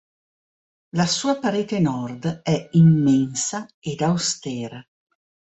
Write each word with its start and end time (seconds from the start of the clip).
La 0.95 1.05
sua 1.05 1.37
parete 1.37 1.77
nord 1.77 2.41
è 2.41 2.69
immensa 2.71 3.67
ed 3.79 4.01
austera. 4.01 4.83